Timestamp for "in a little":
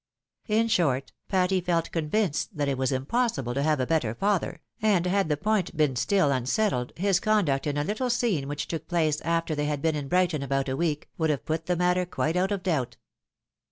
7.67-8.09